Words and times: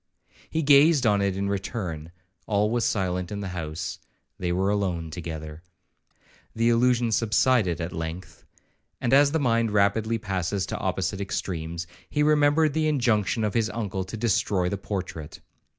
He 0.49 0.63
gazed 0.63 1.05
on 1.05 1.21
it 1.21 1.37
in 1.37 1.47
return,—all 1.47 2.71
was 2.71 2.85
silent 2.85 3.31
in 3.31 3.41
the 3.41 3.49
house,—they 3.49 4.51
were 4.51 4.71
alone 4.71 5.11
together. 5.11 5.61
The 6.55 6.69
illusion 6.69 7.11
subsided 7.11 7.79
at 7.79 7.93
length; 7.93 8.43
and 8.99 9.13
as 9.13 9.31
the 9.31 9.37
mind 9.37 9.69
rapidly 9.69 10.17
passes 10.17 10.65
to 10.65 10.77
opposite 10.79 11.21
extremes, 11.21 11.85
he 12.09 12.23
remembered 12.23 12.73
the 12.73 12.87
injunction 12.87 13.43
of 13.43 13.53
his 13.53 13.69
uncle 13.69 14.03
to 14.05 14.17
destroy 14.17 14.69
the 14.69 14.77
portrait. 14.79 15.39